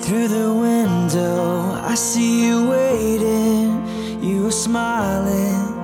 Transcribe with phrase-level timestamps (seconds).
[0.00, 3.82] Through the window, I see you waiting.
[4.22, 5.74] You are smiling,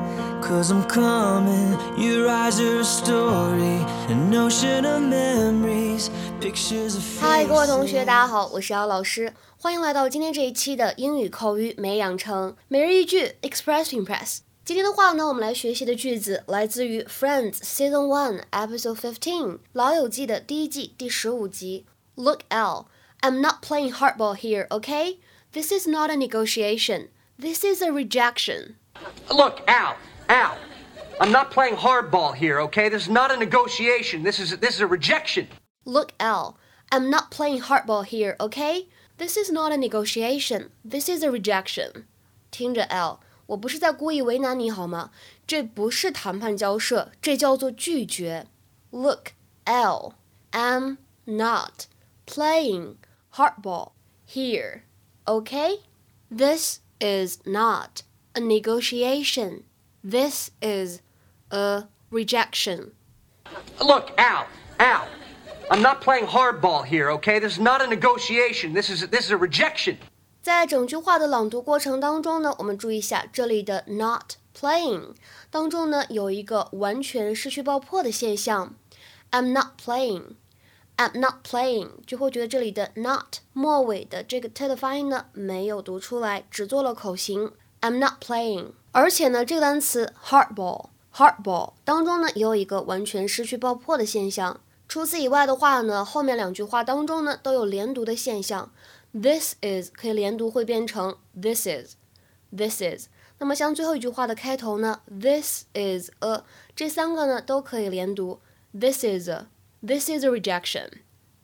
[0.40, 1.76] cause I'm coming.
[1.96, 6.10] Your eyes are a story, an ocean of memories,
[6.40, 14.38] pictures of 嗨，各位同学，大家好，我是姚老师，欢迎来到今天这一期的英语口语美养成每日一句 Express to Impress。
[14.64, 21.86] 今天的话呢，我们来学习的句子来自于 Friends Season One Episode Fifteen，老友记的第一季第十五集。
[22.14, 22.84] Look, Al,
[23.25, 25.17] I'm not playing hardball here, okay?
[25.51, 27.09] This is not a negotiation.
[27.39, 28.75] This is a rejection.
[29.31, 29.95] Look, Al,
[30.29, 30.55] Al,
[31.19, 32.87] I'm not playing hardball here, okay?
[32.87, 34.21] This is not a negotiation.
[34.21, 35.47] This is this is a rejection.
[35.85, 36.59] Look, Al,
[36.91, 38.89] I'm not playing hardball here, okay?
[39.17, 40.69] This is not a negotiation.
[40.83, 42.05] This is a rejection.
[42.51, 43.17] 听着，Al，
[43.47, 45.09] 我不是在故意为难你好吗？
[45.47, 48.45] 这不是谈判交涉，这叫做拒绝。
[48.91, 49.31] Look,
[49.65, 50.13] Al,
[50.51, 51.87] I'm not
[52.27, 52.97] playing
[53.34, 53.92] hardball
[54.24, 54.84] here,
[55.26, 55.78] okay?
[56.30, 58.02] This is not
[58.34, 59.64] a negotiation.
[60.02, 61.00] This is
[61.50, 62.92] a rejection.
[63.80, 64.46] Look, Al,
[64.78, 65.06] Al,
[65.70, 67.38] I'm not playing hardball here, okay?
[67.38, 68.74] This is not a negotiation.
[68.74, 69.98] This is this is a rejection.
[70.42, 75.14] 在整句话的朗读过程当中呢，我们注意一下这里的 not playing
[75.50, 78.74] 当中呢有一个完全失去爆破的现象。
[79.30, 80.36] I'm not playing,
[80.97, 87.51] I'm not playing，就会觉得这里的 not 末尾的这个 t 的发音呢没有读出来，只做了口型。
[87.81, 94.61] I'm not playing，而且呢这个单词 hardball hardball 当中呢也有一个完全失去爆破的现象。
[94.87, 98.71] 除此以外的话呢，后面两句话当中呢都有连读的现象。
[99.11, 103.07] This is 可以连读会变成 this is，this is。
[103.37, 106.43] 那么像最后一句话的开头呢，this is a
[106.75, 108.39] 这三个呢都可以连读。
[108.77, 109.47] This is a
[109.85, 110.89] this is a rejection.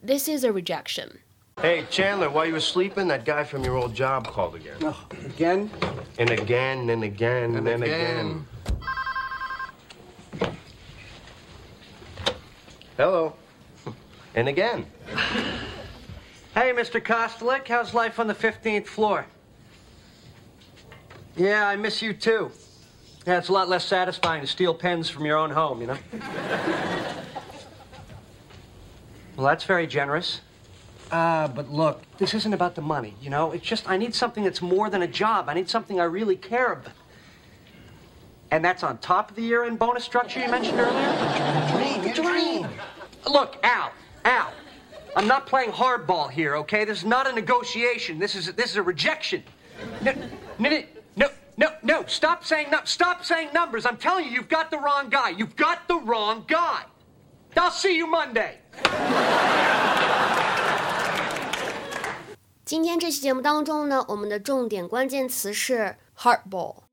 [0.01, 1.19] This is a rejection.
[1.61, 4.77] Hey, Chandler, while you were sleeping, that guy from your old job called again.
[4.81, 5.69] Oh, again?
[6.17, 8.47] And again, and again, and, And again.
[12.97, 13.35] Hello.
[14.33, 14.85] And again.
[16.55, 17.03] Hey, Mr.
[17.03, 19.25] Kostelik, how's life on the 15th floor?
[21.35, 22.49] Yeah, I miss you too.
[23.27, 25.97] Yeah, it's a lot less satisfying to steal pens from your own home, you know?
[29.41, 30.41] Well, that's very generous.
[31.09, 33.51] Uh, but look, this isn't about the money, you know?
[33.51, 35.49] It's just I need something that's more than a job.
[35.49, 36.93] I need something I really care about.
[38.51, 41.71] And that's on top of the year-end bonus structure you mentioned earlier?
[41.71, 42.67] Dream, dream.
[43.27, 43.91] Look, Al,
[44.25, 44.53] Al,
[45.15, 46.85] I'm not playing hardball here, okay?
[46.85, 48.19] This is not a negotiation.
[48.19, 49.43] This is this is a rejection.
[50.03, 50.13] No,
[50.59, 50.83] no, no,
[51.15, 52.05] no, no, no.
[52.05, 52.81] Stop saying no.
[52.83, 53.87] Stop saying numbers.
[53.87, 55.29] I'm telling you, you've got the wrong guy.
[55.29, 56.83] You've got the wrong guy.
[57.53, 58.59] I'll see you Monday.
[62.63, 66.83] 今天这期节目当中呢，我们的重点关键词是 hardball。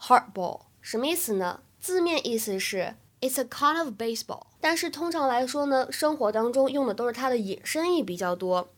[0.00, 1.60] hardball 什么意思呢？
[1.80, 8.68] 字面意思是 it's a kind of baseball，但是通常来说呢，生活当中用的都是它的引申义比较多。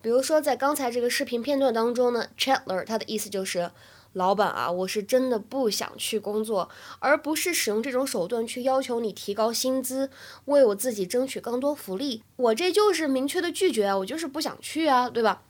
[0.00, 3.70] 比如说在刚才这个视频片段当中呢，Chandler 他的意思就是。
[4.15, 10.09] 老板啊，我是真的不想去工作，而不是使用这种手段去要求你提高薪资，
[10.45, 12.23] 为我自己争取更多福利。
[12.35, 15.43] 我这就是明确的拒绝啊，我就是不想去啊，对吧？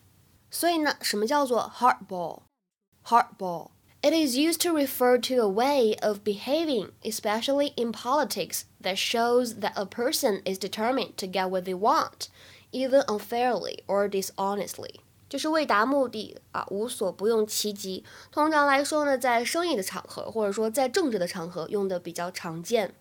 [0.51, 8.97] 所以呢，什么叫做 hardball？hardball。It is used to refer to a way of behaving, especially in politics, that
[8.97, 12.29] shows that a person is determined to get what they want,
[12.72, 15.01] even unfairly or dishonestly.
[15.28, 18.04] 就是为达目的啊，无所不用其极。
[18.31, 22.94] 通常来说呢，在生意的场合，或者说在政治的场合，用的比较常见。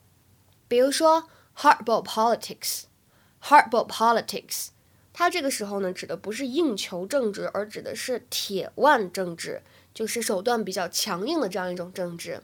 [0.68, 4.70] 比如说 hardball politics，hardball politics，
[5.14, 9.62] 它这个时候呢，指的不是硬球政治，而指的是铁腕政治，
[9.94, 12.42] 就是手段比较强硬的这样一种政治。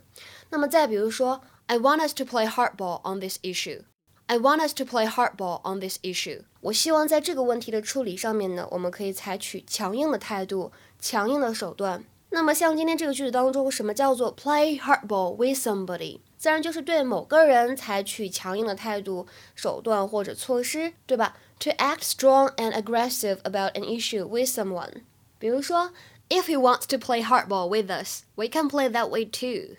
[0.49, 3.81] 那么再比如说，I want us to play hardball on this issue。
[4.30, 6.42] I want us to play hardball on this issue。
[6.60, 12.04] 我希望在这个问题的处理上面呢，我们可以采取强硬的态度、强硬的手段。
[12.30, 16.18] 那么像今天这个句子当中，什么叫做 play hardball with somebody？
[16.36, 21.36] 自然就是对某个人采取强硬的态度、手段或者措施，对吧？
[21.60, 25.02] To act strong and aggressive about an issue with someone。
[25.38, 25.92] 比如说，
[26.28, 29.76] If he wants to play hardball with us, we can play that way too.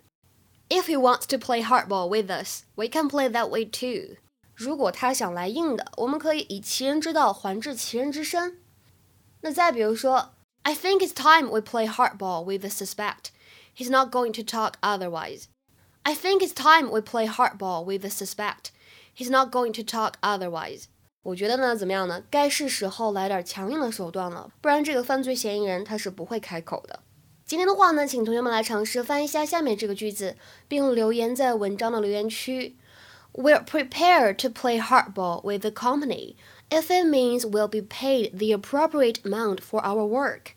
[0.69, 4.16] If he wants to play hardball with us, we can play that way too.
[4.54, 8.58] 如果他想来硬的，我们可以以其人之道还治其人之身。
[9.40, 13.31] 那再比如说，I think it's time we play hardball with the suspect.
[13.76, 15.44] He's not going to talk otherwise.
[16.02, 18.66] I think it's time we play hardball with the suspect.
[19.16, 20.84] He's not going to talk otherwise.
[21.22, 22.22] 我觉得呢，怎么样呢？
[22.31, 27.00] 该是时候来点强硬的手段了，不然这个犯罪嫌疑人他是不会开口的。
[27.44, 32.76] 今天的话呢，请同学们来尝试翻译一下下面这个句子，并留言在文章的留言区。
[33.36, 36.36] We're prepared to play hardball with the company
[36.72, 40.56] if it means we'll be paid the appropriate amount for our work.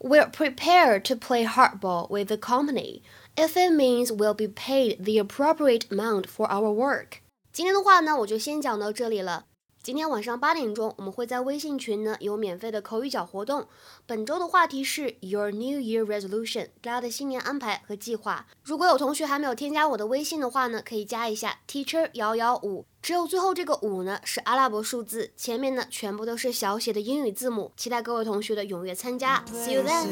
[0.00, 3.02] We're prepared to play hardball with the company
[3.36, 7.22] if it means we'll be paid the appropriate amount for our work.
[7.52, 9.46] 今天的话呢，我就先讲到这里了。
[9.83, 13.67] 今天晚上八点钟，我们会在微信群呢有免费的口语角活动。
[14.05, 18.45] 本周的话题是 Your New Year Resolution，大家的新年安排和计划。
[18.63, 27.73] 如果有同学还没有添加我的微信的话呢，可以加一下 Teacher 幺幺五，只有最后这个五呢是阿拉伯数字，前面呢全部都是小写的英语字母。
[27.75, 29.43] 期待各位同学的踊跃参加。
[29.51, 30.07] See you then.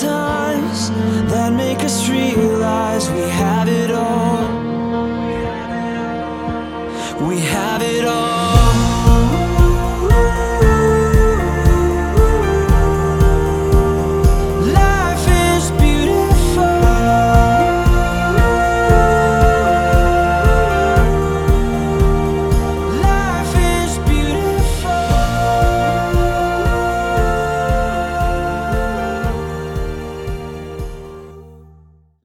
[0.00, 0.90] times
[1.30, 4.40] that make us realize we have it all.
[7.28, 7.79] We have